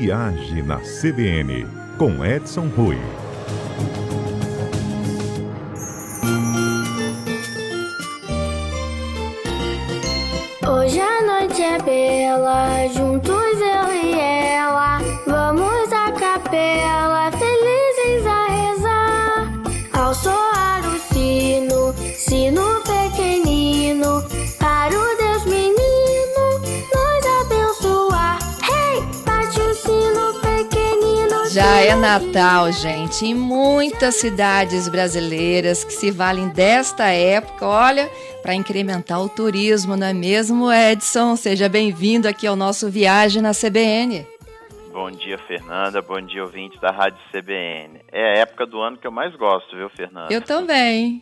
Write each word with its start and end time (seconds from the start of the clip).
Viagem 0.00 0.62
na 0.62 0.76
CBN, 0.76 1.66
com 1.98 2.24
Edson 2.24 2.68
Rui. 2.68 2.96
Hoje 10.64 11.00
a 11.00 11.22
noite 11.26 11.60
é 11.60 11.82
bela, 11.82 12.86
juntos 12.94 13.37
Já 31.58 31.80
é 31.80 31.96
Natal, 31.96 32.70
gente, 32.70 33.26
em 33.26 33.34
muitas 33.34 34.14
cidades 34.14 34.88
brasileiras 34.88 35.82
que 35.82 35.92
se 35.92 36.08
valem 36.08 36.50
desta 36.50 37.08
época, 37.08 37.66
olha, 37.66 38.08
para 38.42 38.54
incrementar 38.54 39.20
o 39.20 39.28
turismo, 39.28 39.96
não 39.96 40.06
é 40.06 40.12
mesmo, 40.12 40.72
Edson? 40.72 41.34
Seja 41.34 41.68
bem-vindo 41.68 42.28
aqui 42.28 42.46
ao 42.46 42.54
nosso 42.54 42.88
Viagem 42.88 43.42
na 43.42 43.50
CBN. 43.50 44.24
Bom 44.92 45.10
dia, 45.10 45.36
Fernanda. 45.36 46.00
Bom 46.00 46.20
dia, 46.20 46.44
ouvintes 46.44 46.78
da 46.78 46.92
Rádio 46.92 47.18
CBN. 47.32 48.02
É 48.12 48.22
a 48.22 48.38
época 48.42 48.64
do 48.64 48.80
ano 48.80 48.96
que 48.96 49.08
eu 49.08 49.10
mais 49.10 49.34
gosto, 49.34 49.74
viu, 49.74 49.90
Fernanda? 49.90 50.32
Eu 50.32 50.40
também. 50.40 51.20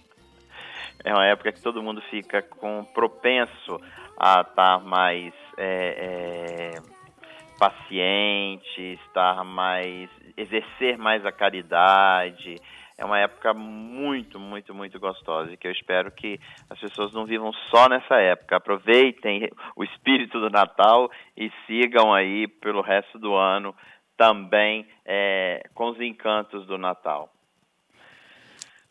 É 1.03 1.15
uma 1.15 1.25
época 1.25 1.51
que 1.51 1.63
todo 1.63 1.83
mundo 1.83 2.03
fica 2.11 2.43
com 2.43 2.85
propenso 2.93 3.81
a 4.19 4.43
estar 4.43 4.85
mais 4.85 5.33
é, 5.57 6.75
é, 6.77 6.96
paciente, 7.59 8.99
estar 9.07 9.45
mais 9.45 10.11
exercer 10.37 10.99
mais 10.99 11.25
a 11.25 11.33
caridade. 11.33 12.57
É 12.99 13.05
uma 13.05 13.19
época 13.19 13.53
muito, 13.53 14.39
muito, 14.41 14.75
muito 14.75 14.99
gostosa 14.99 15.53
e 15.53 15.57
que 15.57 15.67
eu 15.67 15.73
espero 15.73 16.11
que 16.11 16.41
as 16.71 16.79
pessoas 16.79 17.13
não 17.13 17.27
vivam 17.27 17.53
só 17.71 17.89
nessa 17.89 18.17
época. 18.17 18.57
Aproveitem 18.57 19.51
o 19.75 19.85
espírito 19.85 20.41
do 20.41 20.49
Natal 20.49 21.11
e 21.37 21.51
sigam 21.67 22.13
aí 22.15 22.49
pelo 22.49 22.81
resto 22.81 23.19
do 23.19 23.35
ano 23.35 23.75
também 24.17 24.87
é, 25.05 25.69
com 25.75 25.91
os 25.91 26.01
encantos 26.01 26.67
do 26.67 26.79
Natal. 26.79 27.31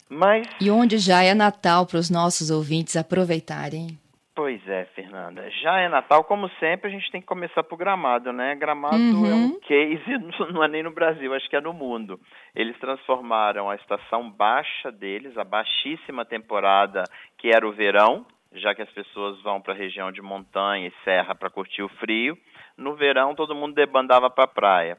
Mas 0.07 0.47
E 0.61 0.69
onde 0.69 0.99
já 0.99 1.23
é 1.23 1.33
Natal 1.33 1.87
para 1.87 1.97
os 1.97 2.11
nossos 2.11 2.51
ouvintes 2.51 2.95
aproveitarem? 2.95 3.97
Pois 4.35 4.67
é, 4.67 4.83
Fernanda. 4.93 5.49
Já 5.61 5.79
é 5.79 5.87
Natal, 5.87 6.23
como 6.25 6.49
sempre, 6.59 6.89
a 6.89 6.91
gente 6.91 7.09
tem 7.09 7.21
que 7.21 7.27
começar 7.27 7.63
por 7.63 7.77
Gramado, 7.77 8.33
né? 8.33 8.53
Gramado 8.55 8.97
Uhum. 8.97 9.25
é 9.25 9.33
um 9.33 9.59
case, 9.61 10.03
não 10.53 10.61
é 10.61 10.67
nem 10.67 10.83
no 10.83 10.91
Brasil, 10.91 11.33
acho 11.33 11.49
que 11.49 11.55
é 11.55 11.61
no 11.61 11.71
mundo. 11.71 12.19
Eles 12.53 12.77
transformaram 12.79 13.69
a 13.69 13.75
estação 13.75 14.29
baixa 14.29 14.91
deles, 14.91 15.37
a 15.37 15.45
baixíssima 15.45 16.25
temporada, 16.25 17.03
que 17.37 17.47
era 17.47 17.65
o 17.65 17.71
verão, 17.71 18.25
já 18.51 18.75
que 18.75 18.81
as 18.81 18.89
pessoas 18.91 19.41
vão 19.41 19.61
para 19.61 19.73
a 19.73 19.77
região 19.77 20.11
de 20.11 20.21
montanha 20.21 20.87
e 20.87 21.03
serra 21.05 21.33
para 21.33 21.49
curtir 21.49 21.81
o 21.81 21.89
frio. 21.89 22.37
No 22.77 22.93
verão, 22.93 23.35
todo 23.35 23.55
mundo 23.55 23.73
debandava 23.73 24.29
para 24.29 24.43
a 24.43 24.47
praia. 24.47 24.97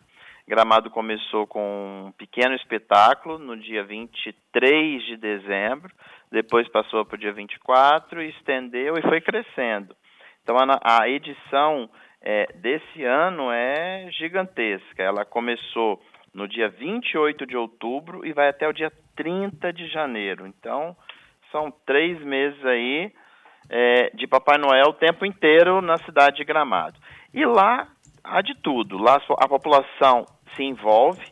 Gramado 0.48 0.90
começou 0.90 1.44
com 1.46 2.06
um 2.06 2.12
pequeno 2.12 2.54
espetáculo 2.54 3.36
no 3.38 3.56
dia 3.56 3.82
23 3.82 5.04
de 5.04 5.16
dezembro, 5.16 5.92
depois 6.30 6.68
passou 6.68 7.04
para 7.04 7.16
o 7.16 7.18
dia 7.18 7.32
24 7.32 8.22
e 8.22 8.30
estendeu 8.30 8.94
e 8.96 9.02
foi 9.02 9.20
crescendo. 9.20 9.96
Então 10.42 10.56
a, 10.56 11.00
a 11.02 11.08
edição 11.08 11.90
é, 12.22 12.46
desse 12.54 13.02
ano 13.02 13.50
é 13.50 14.08
gigantesca. 14.12 15.02
Ela 15.02 15.24
começou 15.24 16.00
no 16.32 16.46
dia 16.46 16.68
28 16.68 17.44
de 17.44 17.56
outubro 17.56 18.24
e 18.24 18.32
vai 18.32 18.48
até 18.48 18.68
o 18.68 18.72
dia 18.72 18.92
30 19.16 19.72
de 19.72 19.88
janeiro. 19.88 20.46
Então 20.46 20.96
são 21.50 21.72
três 21.84 22.20
meses 22.22 22.64
aí 22.64 23.12
é, 23.68 24.10
de 24.14 24.28
Papai 24.28 24.58
Noel 24.58 24.90
o 24.90 24.92
tempo 24.92 25.26
inteiro 25.26 25.80
na 25.80 25.96
cidade 25.98 26.36
de 26.36 26.44
Gramado. 26.44 26.96
E 27.34 27.44
lá 27.44 27.88
há 28.26 28.40
de 28.42 28.54
tudo. 28.54 28.98
Lá 28.98 29.20
a 29.38 29.48
população 29.48 30.26
se 30.54 30.62
envolve, 30.62 31.24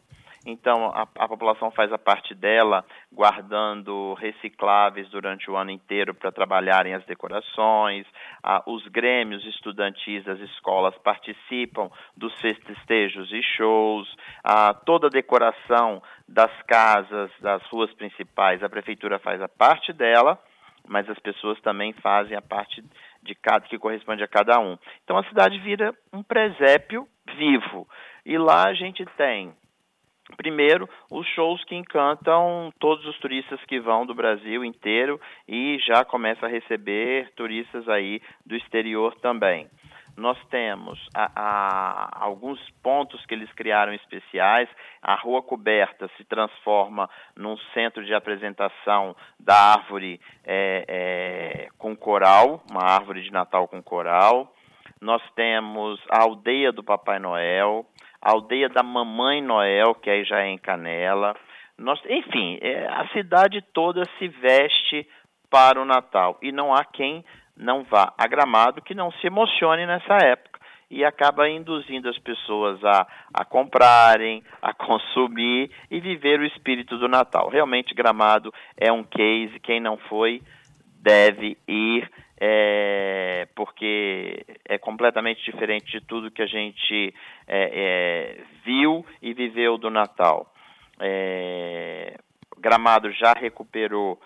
então 0.47 0.87
a, 0.95 1.09
a, 1.19 1.29
população 1.29 1.71
faz 1.71 1.91
a 1.93 1.99
parte 1.99 2.35
dela, 2.35 2.85
guardando 3.11 4.15
recicláveis 4.15 5.09
durante 5.09 5.51
o 5.51 5.57
ano 5.57 5.71
inteiro 5.71 6.15
para 6.15 6.31
trabalharem 6.31 6.95
as 6.95 7.05
decorações. 7.07 8.07
Ah, 8.43 8.63
os 8.67 8.87
grêmios 8.89 9.45
estudantis 9.47 10.23
das 10.25 10.39
escolas 10.41 10.95
participam 10.99 11.91
dos 12.17 12.33
festejos 12.41 13.33
e 13.33 13.43
shows. 13.43 14.07
Ah, 14.43 14.75
toda 14.75 15.07
a 15.07 15.11
decoração 15.11 16.03
das 16.29 16.53
casas, 16.63 17.31
das 17.41 17.63
ruas 17.69 17.93
principais, 17.95 18.63
a 18.63 18.69
prefeitura 18.69 19.19
faz 19.19 19.41
a 19.41 19.49
parte 19.49 19.93
dela, 19.95 20.39
mas 20.87 21.09
as 21.09 21.19
pessoas 21.19 21.59
também 21.63 21.95
fazem 21.95 22.37
a 22.37 22.43
parte 22.43 22.85
de 23.25 23.35
cada 23.35 23.67
que 23.67 23.79
corresponde 23.79 24.23
a 24.23 24.29
cada 24.29 24.61
um. 24.61 24.79
Então 25.03 25.19
a 25.19 25.25
cidade 25.25 25.59
vira 25.59 25.95
um 26.13 26.23
presépio 26.23 27.09
vivo. 27.37 27.89
E 28.25 28.39
lá 28.39 28.69
a 28.69 28.75
gente 28.75 29.05
tem 29.17 29.53
Primeiro, 30.39 30.89
os 31.11 31.27
shows 31.29 31.63
que 31.65 31.75
encantam 31.75 32.73
todos 32.81 33.05
os 33.05 33.19
turistas 33.19 33.61
que 33.67 33.79
vão 33.79 34.07
do 34.07 34.15
Brasil 34.15 34.65
inteiro 34.65 35.21
e 35.47 35.79
já 35.87 36.03
começa 36.03 36.47
a 36.47 36.49
receber 36.49 37.31
turistas 37.37 37.87
aí 37.89 38.23
do 38.45 38.57
exterior 38.57 39.15
também. 39.17 39.69
Nós 40.17 40.39
temos 40.49 40.99
a, 41.15 41.31
a, 41.35 42.25
alguns 42.25 42.61
pontos 42.83 43.25
que 43.27 43.35
eles 43.35 43.51
criaram 43.53 43.93
especiais. 43.93 44.69
A 45.03 45.17
Rua 45.17 45.43
Coberta 45.43 46.09
se 46.17 46.25
transforma 46.25 47.11
num 47.37 47.57
centro 47.73 48.05
de 48.05 48.15
apresentação 48.15 49.17
da 49.41 49.73
árvore 49.73 50.21
é, 50.45 50.85
é, 50.87 51.69
com 51.79 51.97
coral, 51.97 52.63
uma 52.71 52.85
árvore 52.85 53.23
de 53.23 53.33
Natal 53.33 53.67
com 53.67 53.83
coral. 53.83 54.55
Nós 55.01 55.23
temos 55.35 56.01
a 56.09 56.23
Aldeia 56.23 56.71
do 56.71 56.85
Papai 56.85 57.19
Noel, 57.19 57.85
a 58.23 58.31
aldeia 58.31 58.71
da 58.71 58.83
Mamãe 58.83 59.43
Noel, 59.43 59.95
que 59.97 60.09
aí 60.09 60.25
já 60.25 60.41
é 60.41 60.49
em 60.49 60.57
Canela. 60.57 61.37
Nós, 61.77 62.01
enfim, 62.09 62.59
é, 62.63 62.87
a 62.87 63.07
cidade 63.09 63.61
toda 63.75 64.03
se 64.19 64.29
veste 64.29 65.07
para 65.51 65.81
o 65.81 65.85
Natal 65.85 66.39
e 66.41 66.51
não 66.51 66.73
há 66.73 66.85
quem 66.85 67.25
não 67.57 67.85
vá 67.85 68.13
a 68.19 68.27
Gramado 68.27 68.83
que 68.83 68.95
não 68.95 69.11
se 69.13 69.27
emocione 69.27 69.87
nessa 69.87 70.15
época 70.25 70.61
e 70.91 71.05
acaba 71.05 71.49
induzindo 71.49 72.09
as 72.09 72.19
pessoas 72.19 72.83
a, 72.85 73.07
a 73.33 73.45
comprarem, 73.45 74.43
a 74.61 74.73
consumir 74.73 75.71
e 75.91 75.99
viver 76.01 76.41
o 76.41 76.47
espírito 76.47 76.99
do 76.99 77.09
Natal. 77.09 77.49
Realmente, 77.49 77.95
Gramado 77.95 78.53
é 78.77 78.93
um 78.93 79.03
case. 79.03 79.59
Quem 79.61 79.81
não 79.81 79.97
foi 79.97 80.43
deve 81.01 81.57
ir 81.67 82.11
é, 82.41 83.49
porque 83.55 84.45
é 84.65 84.79
completamente 84.79 85.45
diferente 85.45 85.91
de 85.91 86.01
tudo 86.01 86.31
que 86.31 86.43
a 86.43 86.47
gente 86.47 87.15
é, 87.47 88.37
é, 88.39 88.45
viu 88.65 89.05
e 89.23 89.33
viveu 89.33 89.79
do 89.79 89.91
Natal. 89.91 90.53
É, 91.01 92.17
Gramado 92.59 93.11
já 93.13 93.33
recuperou 93.33 94.21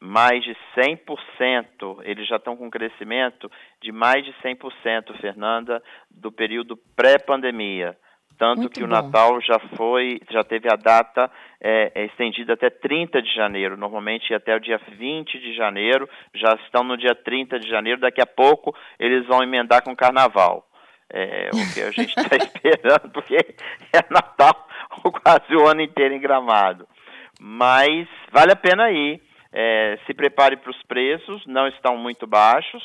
mais 0.00 0.42
de 0.44 0.56
100%, 0.76 2.00
eles 2.02 2.28
já 2.28 2.36
estão 2.36 2.56
com 2.56 2.70
crescimento 2.70 3.50
de 3.80 3.90
mais 3.92 4.24
de 4.24 4.32
100%, 4.42 5.18
Fernanda, 5.20 5.82
do 6.10 6.30
período 6.30 6.76
pré-pandemia. 6.94 7.96
Tanto 8.38 8.60
Muito 8.60 8.74
que 8.74 8.84
o 8.84 8.86
bom. 8.86 8.92
Natal 8.92 9.40
já 9.40 9.58
foi, 9.76 10.20
já 10.30 10.44
teve 10.44 10.68
a 10.70 10.76
data 10.76 11.30
é, 11.60 11.90
é, 11.94 12.04
estendida 12.04 12.52
até 12.52 12.68
30 12.68 13.22
de 13.22 13.34
janeiro, 13.34 13.76
normalmente 13.76 14.34
até 14.34 14.54
o 14.54 14.60
dia 14.60 14.78
20 14.98 15.38
de 15.38 15.54
janeiro, 15.54 16.08
já 16.34 16.52
estão 16.64 16.84
no 16.84 16.98
dia 16.98 17.14
30 17.14 17.58
de 17.58 17.68
janeiro, 17.68 18.00
daqui 18.00 18.20
a 18.20 18.26
pouco 18.26 18.76
eles 18.98 19.26
vão 19.26 19.42
emendar 19.42 19.82
com 19.82 19.96
carnaval. 19.96 20.68
É, 21.08 21.50
o 21.52 21.72
que 21.74 21.80
a 21.80 21.90
gente 21.92 22.14
está 22.18 22.36
esperando, 22.36 23.10
porque 23.10 23.36
é 23.36 24.04
Natal 24.10 24.66
quase 25.22 25.54
o 25.54 25.66
ano 25.66 25.80
inteiro 25.80 26.14
em 26.14 26.20
gramado. 26.20 26.86
Mas 27.40 28.08
vale 28.32 28.52
a 28.52 28.56
pena 28.56 28.90
ir. 28.90 29.25
É, 29.58 29.98
se 30.04 30.12
prepare 30.12 30.58
para 30.58 30.70
os 30.70 30.82
preços, 30.82 31.46
não 31.46 31.66
estão 31.66 31.96
muito 31.96 32.26
baixos, 32.26 32.82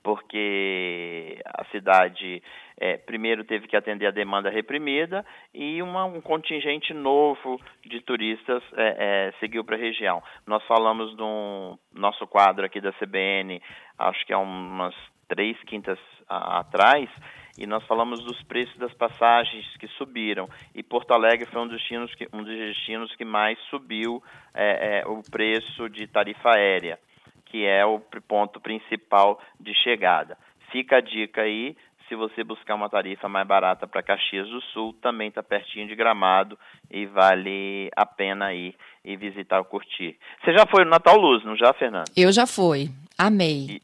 porque 0.00 1.42
a 1.44 1.64
cidade 1.72 2.40
é, 2.78 2.96
primeiro 2.96 3.42
teve 3.42 3.66
que 3.66 3.76
atender 3.76 4.06
a 4.06 4.12
demanda 4.12 4.48
reprimida 4.48 5.26
e 5.52 5.82
uma, 5.82 6.04
um 6.04 6.20
contingente 6.20 6.94
novo 6.94 7.60
de 7.84 8.00
turistas 8.00 8.62
é, 8.76 8.94
é, 9.28 9.32
seguiu 9.40 9.64
para 9.64 9.74
a 9.74 9.80
região. 9.80 10.22
Nós 10.46 10.64
falamos 10.68 11.16
no 11.16 11.76
nosso 11.92 12.28
quadro 12.28 12.64
aqui 12.64 12.80
da 12.80 12.92
CBN, 12.92 13.60
acho 13.98 14.24
que 14.24 14.32
há 14.32 14.38
umas 14.38 14.94
três 15.26 15.60
quintas 15.64 15.98
a, 16.28 16.60
atrás, 16.60 17.10
e 17.58 17.66
nós 17.66 17.84
falamos 17.86 18.22
dos 18.22 18.42
preços 18.42 18.76
das 18.78 18.92
passagens 18.94 19.66
que 19.78 19.88
subiram. 19.88 20.48
E 20.74 20.82
Porto 20.82 21.12
Alegre 21.12 21.46
foi 21.46 21.60
um 21.60 21.66
dos 21.66 21.78
destinos 21.78 22.14
que, 22.14 22.28
um 22.32 22.42
dos 22.42 22.56
destinos 22.56 23.14
que 23.16 23.24
mais 23.24 23.58
subiu 23.70 24.22
é, 24.54 25.00
é, 25.00 25.06
o 25.06 25.22
preço 25.30 25.88
de 25.88 26.06
tarifa 26.06 26.50
aérea, 26.56 26.98
que 27.46 27.64
é 27.64 27.84
o 27.84 28.00
ponto 28.26 28.60
principal 28.60 29.40
de 29.58 29.74
chegada. 29.74 30.36
Fica 30.70 30.98
a 30.98 31.00
dica 31.00 31.42
aí, 31.42 31.76
se 32.10 32.16
você 32.16 32.42
buscar 32.42 32.74
uma 32.74 32.90
tarifa 32.90 33.28
mais 33.28 33.46
barata 33.46 33.86
para 33.86 34.02
Caxias 34.02 34.48
do 34.48 34.60
Sul, 34.60 34.92
também 35.00 35.28
está 35.28 35.42
pertinho 35.42 35.86
de 35.86 35.94
Gramado 35.94 36.58
e 36.90 37.06
vale 37.06 37.88
a 37.96 38.04
pena 38.04 38.52
ir 38.52 38.74
e 39.04 39.16
visitar 39.16 39.60
o 39.60 39.64
curtir. 39.64 40.18
Você 40.42 40.52
já 40.52 40.66
foi 40.66 40.84
no 40.84 40.90
Natal 40.90 41.16
Luz, 41.16 41.44
não 41.44 41.56
já, 41.56 41.72
Fernando? 41.72 42.10
Eu 42.16 42.32
já 42.32 42.46
fui. 42.46 42.90
Amei. 43.16 43.66
E 43.68 43.82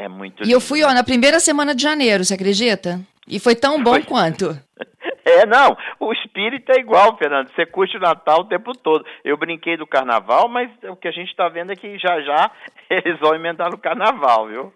é 0.00 0.08
muito 0.08 0.42
E 0.42 0.44
lindo. 0.44 0.56
eu 0.56 0.60
fui 0.60 0.82
ó, 0.82 0.92
na 0.92 1.04
primeira 1.04 1.38
semana 1.40 1.74
de 1.74 1.82
janeiro, 1.82 2.24
você 2.24 2.34
acredita? 2.34 3.00
E 3.28 3.38
foi 3.38 3.54
tão 3.54 3.82
bom 3.82 3.92
foi. 3.92 4.02
quanto. 4.02 4.58
É, 5.22 5.46
não, 5.46 5.76
o 6.00 6.12
espírito 6.12 6.72
é 6.72 6.80
igual, 6.80 7.16
Fernando. 7.16 7.50
Você 7.50 7.64
curte 7.64 7.96
o 7.96 8.00
Natal 8.00 8.40
o 8.40 8.44
tempo 8.46 8.72
todo. 8.76 9.04
Eu 9.22 9.36
brinquei 9.36 9.76
do 9.76 9.86
carnaval, 9.86 10.48
mas 10.48 10.70
o 10.84 10.96
que 10.96 11.06
a 11.06 11.12
gente 11.12 11.28
está 11.28 11.48
vendo 11.48 11.70
é 11.70 11.76
que 11.76 11.98
já 11.98 12.20
já 12.22 12.50
eles 12.90 13.18
vão 13.20 13.34
emendar 13.34 13.70
no 13.70 13.78
carnaval, 13.78 14.48
viu? 14.48 14.74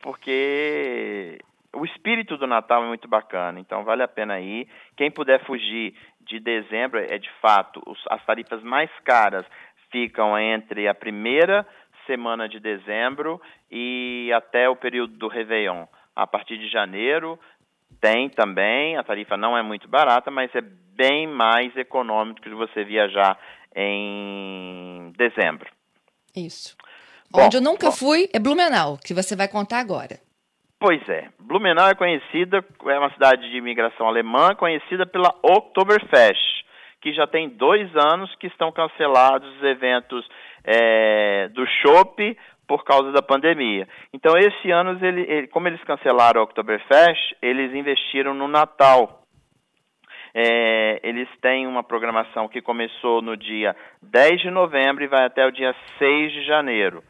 Porque 0.00 1.38
o 1.74 1.84
espírito 1.84 2.36
do 2.36 2.46
Natal 2.46 2.84
é 2.84 2.88
muito 2.88 3.08
bacana, 3.08 3.60
então 3.60 3.84
vale 3.84 4.02
a 4.02 4.08
pena 4.08 4.40
ir. 4.40 4.68
Quem 4.96 5.10
puder 5.10 5.44
fugir 5.44 5.94
de 6.20 6.38
dezembro, 6.40 6.98
é 6.98 7.18
de 7.18 7.30
fato, 7.42 7.82
as 8.08 8.24
tarifas 8.24 8.62
mais 8.62 8.90
caras 9.04 9.44
ficam 9.90 10.38
entre 10.38 10.88
a 10.88 10.94
primeira 10.94 11.66
semana 12.06 12.48
de 12.48 12.60
dezembro 12.60 13.40
e 13.70 14.30
até 14.34 14.68
o 14.68 14.76
período 14.76 15.14
do 15.16 15.28
Réveillon. 15.28 15.86
A 16.14 16.26
partir 16.26 16.58
de 16.58 16.68
janeiro 16.68 17.38
tem 18.00 18.28
também, 18.28 18.96
a 18.96 19.02
tarifa 19.02 19.36
não 19.36 19.56
é 19.56 19.62
muito 19.62 19.88
barata, 19.88 20.30
mas 20.30 20.54
é 20.54 20.60
bem 20.60 21.26
mais 21.26 21.76
econômico 21.76 22.40
que 22.40 22.50
você 22.50 22.84
viajar 22.84 23.38
em 23.74 25.12
dezembro. 25.16 25.70
Isso. 26.36 26.76
Bom, 27.30 27.42
Onde 27.44 27.56
eu 27.56 27.60
nunca 27.60 27.86
bom. 27.86 27.92
fui 27.92 28.28
é 28.32 28.38
Blumenau, 28.38 28.98
que 28.98 29.14
você 29.14 29.36
vai 29.36 29.48
contar 29.48 29.78
agora. 29.78 30.18
Pois 30.78 31.06
é, 31.08 31.28
Blumenau 31.38 31.88
é 31.88 31.94
conhecida, 31.94 32.64
é 32.86 32.98
uma 32.98 33.12
cidade 33.12 33.50
de 33.50 33.56
imigração 33.56 34.08
alemã, 34.08 34.54
conhecida 34.54 35.04
pela 35.04 35.34
Oktoberfest, 35.42 36.64
que 37.02 37.12
já 37.12 37.26
tem 37.26 37.50
dois 37.50 37.88
anos 37.96 38.34
que 38.36 38.46
estão 38.46 38.72
cancelados 38.72 39.48
os 39.56 39.62
eventos 39.62 40.26
é, 40.64 41.48
do 41.48 41.66
Chopp 41.66 42.36
por 42.66 42.84
causa 42.84 43.10
da 43.12 43.20
pandemia. 43.22 43.88
Então, 44.12 44.36
esse 44.38 44.70
ano, 44.70 44.98
ele, 45.04 45.22
ele, 45.22 45.46
como 45.48 45.66
eles 45.66 45.82
cancelaram 45.84 46.40
o 46.40 46.44
Oktoberfest, 46.44 47.36
eles 47.42 47.74
investiram 47.74 48.32
no 48.34 48.46
Natal. 48.46 49.22
É, 50.32 51.00
eles 51.02 51.28
têm 51.40 51.66
uma 51.66 51.82
programação 51.82 52.48
que 52.48 52.62
começou 52.62 53.20
no 53.20 53.36
dia 53.36 53.74
10 54.02 54.42
de 54.42 54.50
novembro 54.50 55.02
e 55.02 55.08
vai 55.08 55.24
até 55.24 55.44
o 55.44 55.50
dia 55.50 55.74
6 55.98 56.32
de 56.32 56.44
janeiro 56.44 57.02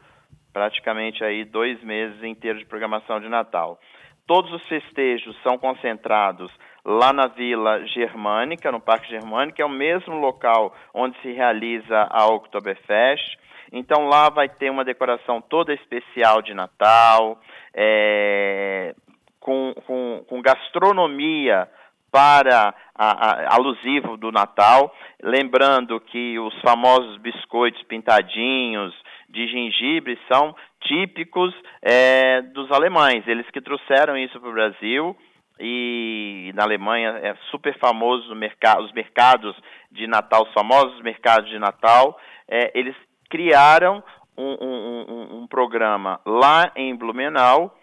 praticamente 0.51 1.23
aí 1.23 1.43
dois 1.45 1.81
meses 1.83 2.23
inteiros 2.23 2.61
de 2.61 2.67
programação 2.67 3.19
de 3.19 3.29
Natal. 3.29 3.79
Todos 4.27 4.51
os 4.53 4.65
festejos 4.67 5.35
são 5.41 5.57
concentrados 5.57 6.51
lá 6.85 7.13
na 7.13 7.27
Vila 7.27 7.85
Germânica, 7.87 8.71
no 8.71 8.79
Parque 8.79 9.09
Germânico, 9.09 9.61
é 9.61 9.65
o 9.65 9.69
mesmo 9.69 10.15
local 10.15 10.75
onde 10.93 11.19
se 11.21 11.31
realiza 11.31 12.07
a 12.09 12.27
Oktoberfest. 12.27 13.37
Então 13.71 14.07
lá 14.07 14.29
vai 14.29 14.49
ter 14.49 14.69
uma 14.69 14.83
decoração 14.83 15.41
toda 15.41 15.73
especial 15.73 16.41
de 16.41 16.53
Natal, 16.53 17.39
é, 17.73 18.93
com, 19.39 19.73
com, 19.85 20.25
com 20.27 20.41
gastronomia 20.41 21.67
para 22.11 22.75
a, 22.93 23.53
a, 23.53 23.55
alusivo 23.55 24.17
do 24.17 24.31
Natal, 24.31 24.93
lembrando 25.23 25.99
que 26.01 26.37
os 26.37 26.53
famosos 26.59 27.17
biscoitos 27.19 27.81
pintadinhos 27.83 28.93
de 29.29 29.47
gengibre 29.47 30.19
são 30.29 30.53
típicos 30.81 31.55
é, 31.81 32.41
dos 32.41 32.69
alemães, 32.71 33.25
eles 33.27 33.49
que 33.51 33.61
trouxeram 33.61 34.17
isso 34.17 34.37
para 34.41 34.49
o 34.49 34.53
Brasil 34.53 35.15
e 35.61 36.51
na 36.55 36.63
Alemanha 36.63 37.19
é 37.21 37.35
super 37.51 37.77
famoso 37.77 38.33
mercado, 38.35 38.83
os 38.83 38.91
mercados 38.91 39.55
de 39.91 40.07
Natal, 40.07 40.43
os 40.43 40.53
famosos 40.53 40.99
mercados 41.01 41.49
de 41.49 41.59
Natal, 41.59 42.19
é, 42.47 42.71
eles 42.77 42.95
criaram 43.29 44.03
um, 44.37 44.57
um, 44.59 45.05
um, 45.07 45.37
um 45.41 45.47
programa 45.47 46.19
lá 46.25 46.71
em 46.75 46.95
Blumenau 46.95 47.77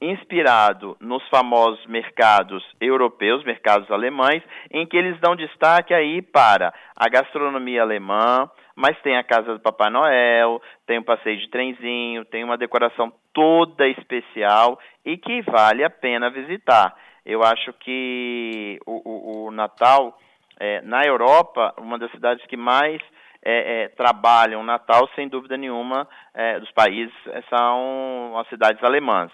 inspirado 0.00 0.96
nos 0.98 1.26
famosos 1.28 1.84
mercados 1.86 2.64
europeus, 2.80 3.44
mercados 3.44 3.90
alemães, 3.90 4.42
em 4.70 4.86
que 4.86 4.96
eles 4.96 5.20
dão 5.20 5.36
destaque 5.36 5.92
aí 5.92 6.22
para 6.22 6.72
a 6.96 7.08
gastronomia 7.08 7.82
alemã, 7.82 8.48
mas 8.74 8.98
tem 9.02 9.18
a 9.18 9.24
casa 9.24 9.52
do 9.52 9.60
Papai 9.60 9.90
Noel, 9.90 10.60
tem 10.86 10.98
um 10.98 11.02
passeio 11.02 11.38
de 11.38 11.50
trenzinho, 11.50 12.24
tem 12.24 12.42
uma 12.42 12.56
decoração 12.56 13.12
toda 13.34 13.86
especial 13.88 14.78
e 15.04 15.18
que 15.18 15.42
vale 15.42 15.84
a 15.84 15.90
pena 15.90 16.30
visitar. 16.30 16.94
Eu 17.26 17.42
acho 17.42 17.72
que 17.74 18.78
o, 18.86 19.02
o, 19.04 19.46
o 19.46 19.50
Natal, 19.50 20.18
é, 20.58 20.80
na 20.80 21.02
Europa, 21.04 21.74
uma 21.78 21.98
das 21.98 22.10
cidades 22.12 22.44
que 22.46 22.56
mais 22.56 23.02
é, 23.44 23.84
é, 23.84 23.88
trabalham 23.88 24.62
o 24.62 24.64
Natal, 24.64 25.06
sem 25.14 25.28
dúvida 25.28 25.58
nenhuma, 25.58 26.08
é, 26.32 26.58
dos 26.58 26.70
países, 26.72 27.14
são 27.50 28.38
as 28.38 28.48
cidades 28.48 28.82
alemãs 28.82 29.30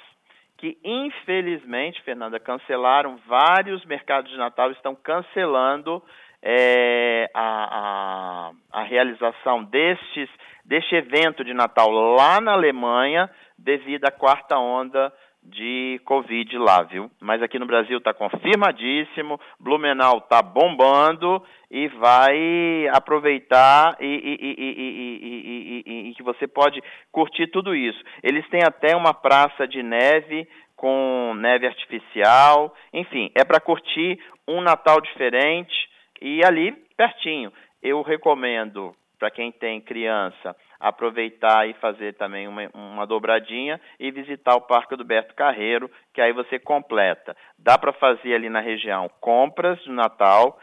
que 0.56 0.78
infelizmente, 0.82 2.02
Fernanda, 2.02 2.40
cancelaram 2.40 3.18
vários 3.26 3.84
mercados 3.84 4.30
de 4.30 4.38
Natal, 4.38 4.70
estão 4.70 4.94
cancelando 4.94 6.02
é, 6.42 7.28
a, 7.34 8.50
a, 8.72 8.80
a, 8.80 8.82
realização 8.84 9.64
destes, 9.64 10.28
deste 10.64 10.94
evento 10.94 11.44
de 11.44 11.52
Natal 11.52 11.90
lá 11.90 12.40
na 12.40 12.52
Alemanha 12.52 13.30
devido 13.58 14.04
à 14.04 14.10
quarta 14.10 14.58
onda 14.58 15.12
de 15.48 16.00
Covid 16.04 16.58
lá, 16.58 16.82
viu? 16.82 17.10
Mas 17.20 17.42
aqui 17.42 17.58
no 17.58 17.66
Brasil 17.66 17.98
está 17.98 18.12
confirmadíssimo, 18.12 19.40
Blumenau 19.60 20.18
está 20.18 20.42
bombando 20.42 21.42
e 21.70 21.88
vai 21.88 22.88
aproveitar 22.92 23.96
e, 24.00 24.06
e, 24.06 25.82
e, 25.86 26.10
e, 26.10 26.14
que 26.14 26.22
você 26.22 26.46
pode 26.46 26.82
curtir 27.12 27.46
tudo 27.48 27.74
isso. 27.74 28.02
Eles 28.22 28.48
têm 28.48 28.62
até 28.64 28.96
uma 28.96 29.14
praça 29.14 29.66
de 29.66 29.82
neve 29.82 30.48
com 30.74 31.34
neve 31.36 31.66
artificial, 31.66 32.74
enfim, 32.92 33.30
é 33.34 33.44
para 33.44 33.60
curtir 33.60 34.18
um 34.46 34.60
Natal 34.60 35.00
diferente 35.00 35.74
e 36.20 36.44
ali 36.44 36.72
pertinho. 36.96 37.52
Eu 37.82 38.02
recomendo 38.02 38.94
para 39.18 39.30
quem 39.30 39.50
tem 39.52 39.80
criança 39.80 40.54
aproveitar 40.78 41.68
e 41.68 41.74
fazer 41.74 42.14
também 42.14 42.48
uma, 42.48 42.68
uma, 42.74 43.06
dobradinha 43.06 43.80
e 43.98 44.10
visitar 44.10 44.54
o 44.56 44.60
Parque 44.60 44.96
do 44.96 45.04
Beto 45.04 45.34
Carreiro, 45.34 45.90
que 46.12 46.20
aí 46.20 46.32
você 46.32 46.58
completa. 46.58 47.36
Dá 47.58 47.78
para 47.78 47.92
fazer 47.92 48.34
ali 48.34 48.48
na 48.48 48.60
região 48.60 49.10
compras 49.20 49.78
de 49.82 49.90
Natal. 49.90 50.58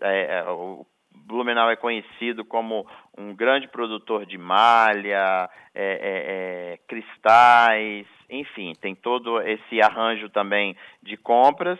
É, 0.00 0.38
é, 0.38 0.50
o 0.50 0.86
Blumenau 1.26 1.70
é 1.70 1.76
conhecido 1.76 2.44
como 2.44 2.86
um 3.16 3.34
grande 3.34 3.68
produtor 3.68 4.26
de 4.26 4.36
malha, 4.36 5.48
é, 5.74 5.84
é, 5.84 6.74
é 6.74 6.78
cristais, 6.86 8.06
enfim, 8.28 8.72
tem 8.80 8.94
todo 8.94 9.40
esse 9.42 9.80
arranjo 9.80 10.28
também 10.28 10.76
de 11.02 11.16
compras. 11.16 11.78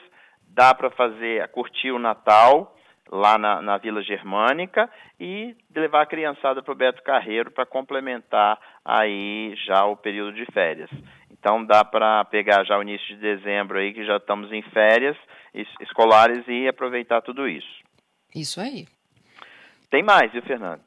Dá 0.48 0.72
para 0.72 0.90
fazer, 0.90 1.46
curtir 1.48 1.90
o 1.90 1.98
Natal 1.98 2.74
lá 3.10 3.38
na, 3.38 3.60
na 3.60 3.78
Vila 3.78 4.02
Germânica 4.02 4.90
e 5.20 5.54
levar 5.74 6.02
a 6.02 6.06
criançada 6.06 6.62
para 6.62 6.72
o 6.72 6.76
Beto 6.76 7.02
Carreiro 7.02 7.50
para 7.50 7.66
complementar 7.66 8.58
aí 8.84 9.54
já 9.66 9.84
o 9.84 9.96
período 9.96 10.34
de 10.34 10.46
férias. 10.46 10.90
Então 11.30 11.64
dá 11.64 11.84
para 11.84 12.24
pegar 12.24 12.64
já 12.64 12.78
o 12.78 12.82
início 12.82 13.06
de 13.08 13.20
dezembro 13.20 13.78
aí 13.78 13.92
que 13.92 14.04
já 14.04 14.16
estamos 14.16 14.50
em 14.52 14.62
férias 14.62 15.16
escolares 15.80 16.42
e 16.48 16.66
aproveitar 16.66 17.20
tudo 17.22 17.46
isso. 17.46 17.84
Isso 18.34 18.60
aí. 18.60 18.86
Tem 19.90 20.02
mais, 20.02 20.32
viu, 20.32 20.42
Fernando? 20.42 20.80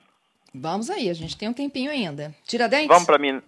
Vamos 0.53 0.89
aí, 0.89 1.09
a 1.09 1.13
gente 1.13 1.37
tem 1.37 1.47
um 1.47 1.53
tempinho 1.53 1.91
ainda. 1.91 2.33
Tiradentes? 2.43 2.87
Vamos 2.87 3.05
para 3.05 3.17
Min 3.17 3.41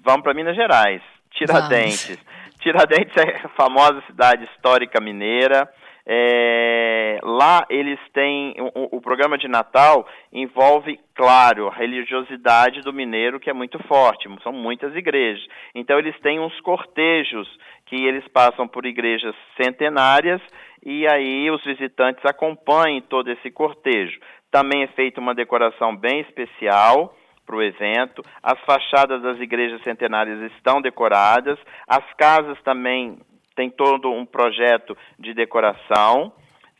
vamos 0.00 0.22
para 0.22 0.34
Minas 0.34 0.56
Gerais. 0.56 1.02
Tiradentes. 1.32 2.16
Vamos. 2.16 2.32
Tiradentes 2.60 3.16
é 3.16 3.44
a 3.44 3.48
famosa 3.50 4.00
cidade 4.06 4.44
histórica 4.44 5.00
mineira. 5.00 5.68
É, 6.04 7.18
lá 7.22 7.64
eles 7.70 7.98
têm 8.12 8.54
o, 8.58 8.96
o, 8.96 9.00
programa 9.00 9.38
de 9.38 9.46
Natal 9.46 10.06
envolve, 10.32 10.98
claro, 11.14 11.68
a 11.68 11.74
religiosidade 11.74 12.80
do 12.80 12.92
mineiro 12.92 13.38
que 13.38 13.48
é 13.48 13.52
muito 13.52 13.78
forte, 13.86 14.28
são 14.42 14.52
muitas 14.52 14.94
igrejas. 14.96 15.46
Então 15.74 15.98
eles 15.98 16.18
têm 16.20 16.40
uns 16.40 16.58
cortejos 16.60 17.48
que 17.86 17.96
eles 18.04 18.26
passam 18.28 18.66
por 18.66 18.84
igrejas 18.84 19.34
centenárias 19.56 20.40
e 20.84 21.06
aí 21.06 21.50
os 21.50 21.62
visitantes 21.62 22.24
acompanham 22.24 23.00
todo 23.02 23.30
esse 23.30 23.50
cortejo. 23.50 24.18
Também 24.50 24.82
é 24.82 24.88
feita 24.88 25.20
uma 25.20 25.34
decoração 25.34 25.96
bem 25.96 26.20
especial 26.20 27.14
para 27.46 27.56
o 27.56 27.62
evento. 27.62 28.22
As 28.42 28.58
fachadas 28.60 29.22
das 29.22 29.38
igrejas 29.38 29.82
centenárias 29.82 30.52
estão 30.52 30.80
decoradas. 30.80 31.58
As 31.86 32.04
casas 32.14 32.60
também 32.62 33.18
tem 33.54 33.70
todo 33.70 34.10
um 34.10 34.24
projeto 34.24 34.96
de 35.18 35.34
decoração. 35.34 36.32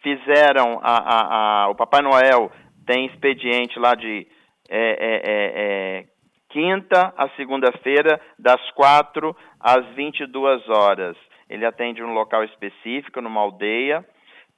Fizeram 0.02 0.80
a, 0.82 0.96
a, 0.96 1.64
a 1.64 1.68
o 1.68 1.74
Papai 1.74 2.02
Noel 2.02 2.50
tem 2.86 3.06
expediente 3.06 3.78
lá 3.78 3.94
de 3.94 4.26
é, 4.68 4.78
é, 4.78 5.14
é, 5.24 6.00
é 6.04 6.04
quinta 6.52 7.12
a 7.16 7.28
segunda-feira, 7.30 8.20
das 8.38 8.60
quatro 8.72 9.34
às 9.58 9.86
22 9.94 10.68
horas. 10.68 11.16
ele 11.48 11.64
atende 11.64 12.02
um 12.02 12.12
local 12.12 12.44
específico, 12.44 13.20
numa 13.20 13.40
aldeia. 13.40 14.04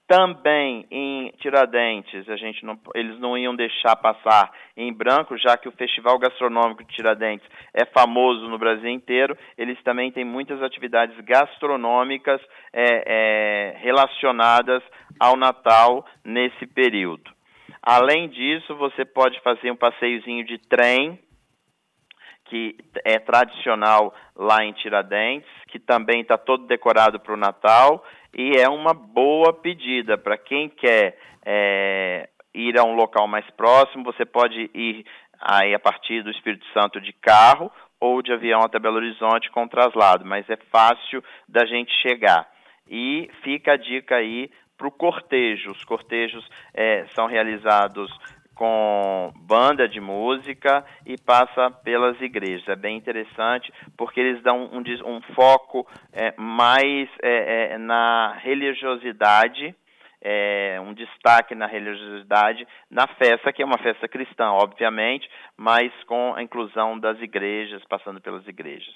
Também 0.06 0.86
em 0.90 1.32
Tiradentes, 1.38 2.28
a 2.28 2.36
gente 2.36 2.62
não, 2.62 2.78
eles 2.94 3.18
não 3.18 3.38
iam 3.38 3.56
deixar 3.56 3.96
passar 3.96 4.52
em 4.76 4.92
branco, 4.92 5.34
já 5.38 5.56
que 5.56 5.66
o 5.66 5.72
Festival 5.72 6.18
Gastronômico 6.18 6.84
de 6.84 6.94
Tiradentes 6.94 7.48
é 7.72 7.86
famoso 7.86 8.46
no 8.48 8.58
Brasil 8.58 8.90
inteiro. 8.90 9.36
Eles 9.56 9.82
também 9.82 10.12
têm 10.12 10.24
muitas 10.24 10.62
atividades 10.62 11.18
gastronômicas 11.24 12.38
é, 12.70 13.04
é, 13.06 13.78
relacionadas 13.78 14.82
ao 15.18 15.36
Natal 15.36 16.04
nesse 16.22 16.66
período. 16.66 17.32
Além 17.82 18.28
disso, 18.28 18.76
você 18.76 19.06
pode 19.06 19.40
fazer 19.40 19.70
um 19.70 19.76
passeiozinho 19.76 20.44
de 20.44 20.58
trem, 20.58 21.18
que 22.44 22.76
é 23.06 23.18
tradicional 23.18 24.14
lá 24.36 24.62
em 24.62 24.72
Tiradentes, 24.74 25.48
que 25.68 25.78
também 25.78 26.20
está 26.20 26.36
todo 26.36 26.66
decorado 26.66 27.18
para 27.18 27.32
o 27.32 27.38
Natal 27.38 28.04
e 28.36 28.56
é 28.58 28.68
uma 28.68 28.92
boa 28.92 29.52
pedida 29.52 30.18
para 30.18 30.36
quem 30.36 30.68
quer 30.68 31.16
é, 31.44 32.28
ir 32.52 32.78
a 32.78 32.84
um 32.84 32.94
local 32.94 33.26
mais 33.26 33.48
próximo. 33.50 34.04
Você 34.04 34.24
pode 34.24 34.70
ir 34.74 35.04
aí 35.40 35.74
a 35.74 35.78
partir 35.78 36.22
do 36.22 36.30
Espírito 36.30 36.64
Santo 36.72 37.00
de 37.00 37.12
carro 37.12 37.70
ou 38.00 38.20
de 38.22 38.32
avião 38.32 38.60
até 38.60 38.78
Belo 38.78 38.96
Horizonte 38.96 39.50
com 39.50 39.68
traslado, 39.68 40.24
mas 40.24 40.48
é 40.50 40.56
fácil 40.70 41.22
da 41.48 41.64
gente 41.64 41.92
chegar. 42.02 42.48
E 42.88 43.30
fica 43.42 43.72
a 43.72 43.76
dica 43.76 44.16
aí 44.16 44.50
para 44.76 44.88
o 44.88 44.92
cortejo. 44.92 45.70
Os 45.70 45.84
cortejos 45.84 46.46
é, 46.74 47.06
são 47.14 47.26
realizados 47.26 48.10
com 48.54 49.32
banda 49.36 49.88
de 49.88 50.00
música 50.00 50.84
e 51.04 51.16
passa 51.18 51.70
pelas 51.70 52.20
igrejas. 52.20 52.68
É 52.68 52.76
bem 52.76 52.96
interessante 52.96 53.72
porque 53.96 54.20
eles 54.20 54.42
dão 54.42 54.70
um, 54.72 54.82
um 55.06 55.20
foco 55.34 55.86
é, 56.12 56.32
mais 56.36 57.08
é, 57.22 57.72
é, 57.72 57.78
na 57.78 58.38
religiosidade, 58.42 59.74
é, 60.22 60.80
um 60.80 60.94
destaque 60.94 61.54
na 61.54 61.66
religiosidade 61.66 62.66
na 62.90 63.06
festa, 63.06 63.52
que 63.52 63.62
é 63.62 63.66
uma 63.66 63.78
festa 63.78 64.08
cristã, 64.08 64.50
obviamente, 64.52 65.28
mas 65.56 65.92
com 66.04 66.34
a 66.34 66.42
inclusão 66.42 66.98
das 66.98 67.20
igrejas, 67.20 67.82
passando 67.88 68.20
pelas 68.20 68.46
igrejas. 68.46 68.94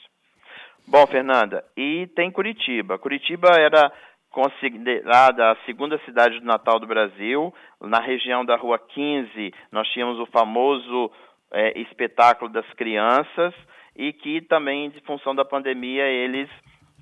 Bom, 0.86 1.06
Fernanda, 1.06 1.62
e 1.76 2.06
tem 2.16 2.30
Curitiba. 2.30 2.98
Curitiba 2.98 3.50
era 3.58 3.92
considerada 4.30 5.52
a 5.52 5.56
segunda 5.64 5.98
cidade 6.04 6.38
do 6.38 6.46
Natal 6.46 6.78
do 6.78 6.86
Brasil. 6.86 7.52
Na 7.80 8.00
região 8.00 8.44
da 8.44 8.56
Rua 8.56 8.78
15, 8.78 9.52
nós 9.72 9.88
tínhamos 9.88 10.18
o 10.18 10.26
famoso 10.26 11.10
é, 11.52 11.80
espetáculo 11.80 12.50
das 12.50 12.66
crianças 12.74 13.54
e 13.96 14.12
que 14.12 14.40
também, 14.42 14.90
de 14.90 15.00
função 15.00 15.34
da 15.34 15.44
pandemia, 15.44 16.04
eles 16.04 16.48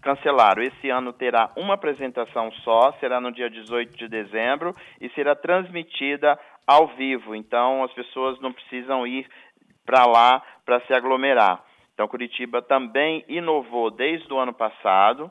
cancelaram. 0.00 0.62
Esse 0.62 0.88
ano 0.88 1.12
terá 1.12 1.50
uma 1.56 1.74
apresentação 1.74 2.50
só, 2.62 2.92
será 3.00 3.20
no 3.20 3.32
dia 3.32 3.50
18 3.50 3.96
de 3.96 4.08
dezembro 4.08 4.74
e 5.00 5.08
será 5.10 5.34
transmitida 5.34 6.38
ao 6.66 6.88
vivo. 6.96 7.34
Então, 7.34 7.84
as 7.84 7.92
pessoas 7.92 8.40
não 8.40 8.52
precisam 8.52 9.06
ir 9.06 9.26
para 9.84 10.06
lá 10.06 10.42
para 10.64 10.80
se 10.80 10.94
aglomerar. 10.94 11.62
Então, 11.92 12.08
Curitiba 12.08 12.60
também 12.62 13.24
inovou 13.28 13.90
desde 13.90 14.32
o 14.32 14.38
ano 14.38 14.52
passado 14.52 15.30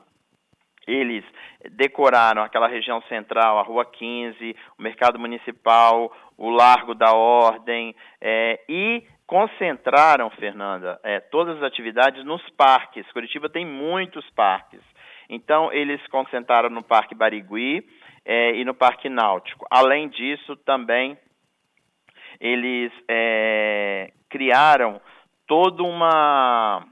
eles 0.86 1.24
decoraram 1.72 2.42
aquela 2.42 2.68
região 2.68 3.02
central, 3.02 3.58
a 3.58 3.62
Rua 3.62 3.84
15, 3.84 4.56
o 4.78 4.82
Mercado 4.82 5.18
Municipal, 5.18 6.14
o 6.38 6.50
Largo 6.50 6.94
da 6.94 7.12
Ordem 7.12 7.94
é, 8.20 8.60
e 8.68 9.02
concentraram, 9.26 10.30
Fernanda, 10.30 11.00
é, 11.02 11.18
todas 11.18 11.56
as 11.56 11.62
atividades 11.64 12.24
nos 12.24 12.42
parques. 12.50 13.10
Curitiba 13.12 13.48
tem 13.48 13.66
muitos 13.66 14.28
parques. 14.30 14.80
Então, 15.28 15.72
eles 15.72 16.00
concentraram 16.06 16.70
no 16.70 16.84
Parque 16.84 17.14
Barigui 17.14 17.84
é, 18.24 18.54
e 18.54 18.64
no 18.64 18.74
Parque 18.74 19.08
Náutico. 19.08 19.66
Além 19.68 20.08
disso, 20.08 20.54
também 20.56 21.18
eles 22.40 22.92
é, 23.08 24.12
criaram 24.28 25.00
toda 25.46 25.82
uma, 25.82 26.86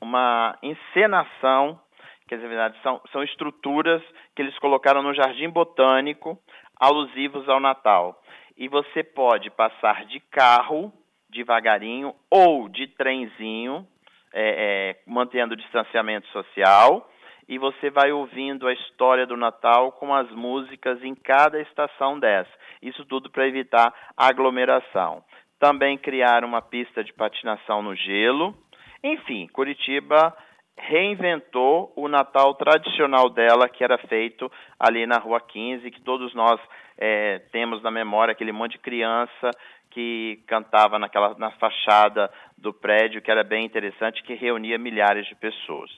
uma 0.00 0.58
encenação 0.62 1.80
quer 2.28 2.36
dizer, 2.36 2.48
verdade, 2.48 2.78
são, 2.82 3.00
são 3.10 3.22
estruturas 3.22 4.02
que 4.36 4.42
eles 4.42 4.56
colocaram 4.58 5.02
no 5.02 5.14
Jardim 5.14 5.48
Botânico, 5.48 6.38
alusivos 6.78 7.48
ao 7.48 7.58
Natal. 7.58 8.20
E 8.56 8.68
você 8.68 9.02
pode 9.02 9.50
passar 9.50 10.04
de 10.04 10.20
carro, 10.20 10.92
devagarinho, 11.30 12.14
ou 12.30 12.68
de 12.68 12.86
trenzinho, 12.88 13.86
é, 14.32 14.94
é, 14.96 15.02
mantendo 15.06 15.54
o 15.54 15.56
distanciamento 15.56 16.26
social, 16.28 17.08
e 17.48 17.56
você 17.56 17.88
vai 17.88 18.12
ouvindo 18.12 18.68
a 18.68 18.72
história 18.72 19.26
do 19.26 19.36
Natal 19.36 19.92
com 19.92 20.14
as 20.14 20.30
músicas 20.30 21.02
em 21.02 21.14
cada 21.14 21.58
estação 21.60 22.18
dessa. 22.20 22.50
Isso 22.82 23.06
tudo 23.06 23.30
para 23.30 23.48
evitar 23.48 23.92
aglomeração. 24.16 25.24
Também 25.58 25.96
criaram 25.96 26.46
uma 26.46 26.60
pista 26.60 27.02
de 27.02 27.12
patinação 27.12 27.82
no 27.82 27.94
gelo. 27.94 28.54
Enfim, 29.02 29.48
Curitiba 29.48 30.36
reinventou 30.78 31.92
o 31.96 32.08
Natal 32.08 32.54
tradicional 32.54 33.28
dela, 33.28 33.68
que 33.68 33.82
era 33.82 33.98
feito 33.98 34.50
ali 34.78 35.06
na 35.06 35.18
Rua 35.18 35.40
15, 35.40 35.90
que 35.90 36.00
todos 36.00 36.34
nós 36.34 36.60
é, 36.96 37.40
temos 37.52 37.82
na 37.82 37.90
memória, 37.90 38.32
aquele 38.32 38.52
monte 38.52 38.72
de 38.72 38.78
criança 38.78 39.50
que 39.90 40.40
cantava 40.46 40.98
naquela, 40.98 41.34
na 41.38 41.50
fachada 41.52 42.30
do 42.56 42.72
prédio, 42.72 43.22
que 43.22 43.30
era 43.30 43.42
bem 43.42 43.64
interessante, 43.64 44.22
que 44.22 44.34
reunia 44.34 44.78
milhares 44.78 45.26
de 45.26 45.34
pessoas. 45.34 45.90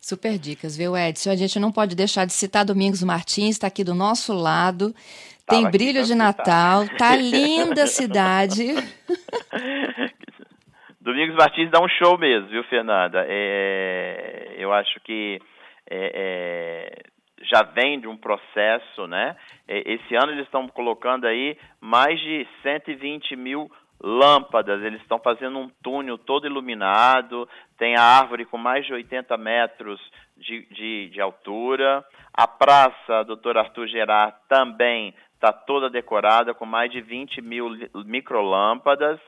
Super 0.00 0.38
dicas, 0.38 0.76
viu, 0.76 0.96
Edson? 0.96 1.30
A 1.30 1.36
gente 1.36 1.58
não 1.58 1.72
pode 1.72 1.96
deixar 1.96 2.26
de 2.26 2.32
citar 2.34 2.64
Domingos 2.64 3.02
Martins, 3.02 3.56
está 3.56 3.68
aqui 3.68 3.82
do 3.82 3.94
nosso 3.94 4.34
lado. 4.34 4.94
Tem 5.46 5.60
Tava 5.60 5.70
brilho 5.70 6.04
de 6.04 6.14
Natal, 6.14 6.86
tá 6.98 7.16
linda 7.16 7.84
a 7.84 7.86
cidade. 7.86 8.74
Domingos 11.04 11.36
Martins 11.36 11.70
dá 11.70 11.84
um 11.84 11.88
show 11.88 12.16
mesmo, 12.16 12.48
viu, 12.48 12.64
Fernanda? 12.64 13.26
É, 13.28 14.54
eu 14.56 14.72
acho 14.72 14.98
que 15.00 15.38
é, 15.86 16.10
é, 16.14 17.02
já 17.42 17.62
vem 17.62 18.00
de 18.00 18.08
um 18.08 18.16
processo, 18.16 19.06
né? 19.06 19.36
É, 19.68 19.92
esse 19.92 20.14
ano 20.16 20.32
eles 20.32 20.46
estão 20.46 20.66
colocando 20.66 21.26
aí 21.26 21.58
mais 21.78 22.18
de 22.18 22.48
120 22.62 23.36
mil 23.36 23.70
lâmpadas, 24.02 24.82
eles 24.82 24.98
estão 25.02 25.18
fazendo 25.18 25.58
um 25.58 25.68
túnel 25.82 26.16
todo 26.16 26.46
iluminado, 26.46 27.46
tem 27.76 27.96
a 27.96 28.02
árvore 28.02 28.46
com 28.46 28.56
mais 28.56 28.86
de 28.86 28.94
80 28.94 29.36
metros 29.36 30.00
de, 30.38 30.66
de, 30.70 31.10
de 31.10 31.20
altura, 31.20 32.02
a 32.32 32.48
praça 32.48 33.24
Doutor 33.24 33.58
Arthur 33.58 33.88
Gerard 33.88 34.34
também 34.48 35.14
está 35.34 35.52
toda 35.52 35.90
decorada 35.90 36.54
com 36.54 36.64
mais 36.64 36.90
de 36.90 37.02
20 37.02 37.42
mil 37.42 37.68
microlâmpadas, 38.06 39.20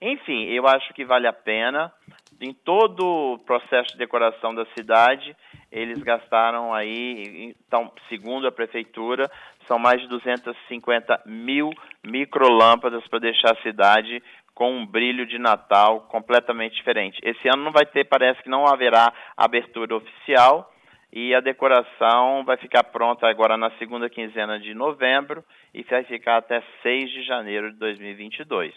enfim, 0.00 0.44
eu 0.46 0.66
acho 0.66 0.92
que 0.94 1.04
vale 1.04 1.26
a 1.26 1.32
pena. 1.32 1.92
Em 2.40 2.52
todo 2.52 3.34
o 3.34 3.38
processo 3.38 3.92
de 3.92 3.98
decoração 3.98 4.54
da 4.54 4.66
cidade, 4.76 5.34
eles 5.70 6.02
gastaram 6.02 6.74
aí, 6.74 7.54
então, 7.66 7.92
segundo 8.08 8.46
a 8.46 8.52
prefeitura, 8.52 9.30
são 9.66 9.78
mais 9.78 10.00
de 10.00 10.08
250 10.08 11.22
mil 11.26 11.70
microlâmpadas 12.04 13.06
para 13.08 13.20
deixar 13.20 13.52
a 13.52 13.62
cidade 13.62 14.22
com 14.52 14.72
um 14.72 14.86
brilho 14.86 15.26
de 15.26 15.38
Natal 15.38 16.02
completamente 16.02 16.74
diferente. 16.76 17.20
Esse 17.22 17.48
ano 17.48 17.64
não 17.64 17.72
vai 17.72 17.86
ter, 17.86 18.04
parece 18.04 18.42
que 18.42 18.48
não 18.48 18.66
haverá 18.66 19.12
abertura 19.36 19.96
oficial 19.96 20.72
e 21.12 21.34
a 21.34 21.40
decoração 21.40 22.44
vai 22.44 22.56
ficar 22.56 22.84
pronta 22.84 23.28
agora 23.28 23.56
na 23.56 23.70
segunda 23.78 24.10
quinzena 24.10 24.58
de 24.58 24.74
novembro 24.74 25.44
e 25.72 25.82
vai 25.84 26.04
ficar 26.04 26.38
até 26.38 26.62
6 26.82 27.10
de 27.10 27.22
janeiro 27.22 27.72
de 27.72 27.78
2022 27.78 28.74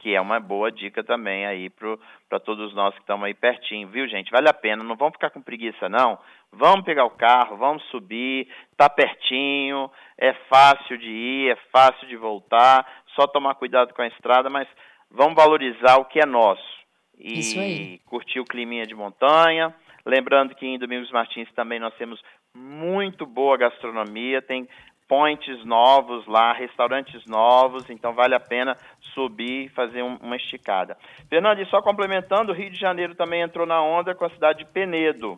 que 0.00 0.14
é 0.14 0.20
uma 0.20 0.40
boa 0.40 0.72
dica 0.72 1.04
também 1.04 1.46
aí 1.46 1.70
para 1.70 2.40
todos 2.40 2.74
nós 2.74 2.94
que 2.94 3.00
estamos 3.00 3.24
aí 3.26 3.34
pertinho, 3.34 3.88
viu, 3.88 4.08
gente? 4.08 4.30
Vale 4.30 4.48
a 4.48 4.54
pena, 4.54 4.82
não 4.82 4.96
vamos 4.96 5.12
ficar 5.12 5.30
com 5.30 5.42
preguiça, 5.42 5.88
não. 5.88 6.18
Vamos 6.50 6.84
pegar 6.84 7.04
o 7.04 7.10
carro, 7.10 7.56
vamos 7.56 7.82
subir, 7.90 8.48
tá 8.76 8.88
pertinho, 8.88 9.90
é 10.18 10.32
fácil 10.48 10.96
de 10.96 11.10
ir, 11.10 11.52
é 11.52 11.56
fácil 11.70 12.08
de 12.08 12.16
voltar, 12.16 12.86
só 13.14 13.26
tomar 13.26 13.54
cuidado 13.54 13.92
com 13.94 14.02
a 14.02 14.08
estrada, 14.08 14.48
mas 14.48 14.66
vamos 15.10 15.34
valorizar 15.34 15.98
o 15.98 16.06
que 16.06 16.18
é 16.18 16.26
nosso. 16.26 16.80
E 17.18 18.00
curtir 18.06 18.40
o 18.40 18.46
climinha 18.46 18.86
de 18.86 18.94
montanha. 18.94 19.74
Lembrando 20.06 20.54
que 20.54 20.66
em 20.66 20.78
Domingos 20.78 21.10
Martins 21.10 21.52
também 21.52 21.78
nós 21.78 21.94
temos 21.96 22.18
muito 22.54 23.26
boa 23.26 23.58
gastronomia, 23.58 24.40
tem 24.40 24.66
points 25.10 25.64
novos 25.64 26.24
lá, 26.28 26.52
restaurantes 26.52 27.26
novos, 27.26 27.90
então 27.90 28.14
vale 28.14 28.32
a 28.32 28.38
pena 28.38 28.76
subir 29.12 29.64
e 29.64 29.68
fazer 29.70 30.04
um, 30.04 30.14
uma 30.18 30.36
esticada. 30.36 30.96
Fernando, 31.28 31.60
e 31.60 31.66
só 31.66 31.82
complementando, 31.82 32.52
o 32.52 32.54
Rio 32.54 32.70
de 32.70 32.78
Janeiro 32.78 33.16
também 33.16 33.42
entrou 33.42 33.66
na 33.66 33.82
onda 33.82 34.14
com 34.14 34.24
a 34.24 34.30
cidade 34.30 34.60
de 34.60 34.70
Penedo, 34.70 35.36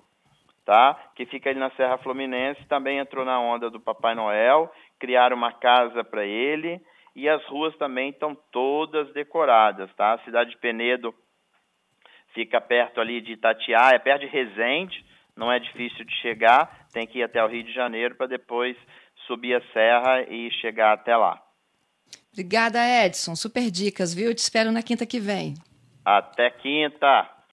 tá? 0.63 0.95
Que 1.17 1.25
fica 1.25 1.49
ali 1.49 1.59
na 1.59 1.71
Serra 1.71 1.97
Fluminense, 1.97 2.63
também 2.67 2.99
entrou 2.99 3.25
na 3.25 3.41
onda 3.41 3.71
do 3.71 3.81
Papai 3.81 4.15
Noel, 4.15 4.71
criaram 5.01 5.39
uma 5.39 5.53
casa 5.53 6.05
para 6.05 6.27
ele 6.27 6.79
e 7.17 7.27
as 7.27 7.43
ruas 7.47 7.75
também 7.79 8.11
estão 8.11 8.37
todas 8.53 9.11
decoradas, 9.15 9.91
tá? 9.95 10.13
A 10.13 10.19
cidade 10.19 10.51
de 10.51 10.59
Penedo 10.59 11.15
fica 12.35 12.61
perto 12.61 13.01
ali 13.01 13.23
de 13.23 13.33
Itatiaia, 13.33 13.97
é 13.97 13.99
perto 13.99 14.21
de 14.21 14.27
Resende, 14.27 15.03
não 15.35 15.51
é 15.51 15.59
difícil 15.59 16.05
de 16.05 16.15
chegar, 16.17 16.87
tem 16.93 17.07
que 17.07 17.21
ir 17.21 17.23
até 17.23 17.43
o 17.43 17.49
Rio 17.49 17.63
de 17.63 17.73
Janeiro 17.73 18.15
para 18.17 18.27
depois 18.27 18.77
subir 19.27 19.55
a 19.55 19.73
serra 19.73 20.23
e 20.29 20.51
chegar 20.61 20.93
até 20.95 21.17
lá. 21.17 21.43
Obrigada, 22.33 22.79
Edson. 22.79 23.37
Super 23.37 23.71
dicas, 23.71 24.15
viu? 24.15 24.29
Eu 24.29 24.35
te 24.35 24.39
espero 24.39 24.73
na 24.73 24.83
quinta 24.83 25.05
que 25.05 25.21
vem. 25.21 25.55
Até 26.05 26.51
quinta. 26.51 27.29